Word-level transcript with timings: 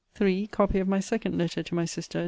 Copy 0.49 0.79
of 0.79 0.87
my 0.87 0.99
second 0.99 1.37
letter 1.37 1.61
to 1.61 1.75
my 1.75 1.85
sister. 1.85 2.19